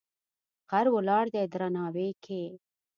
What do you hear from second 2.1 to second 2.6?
کې.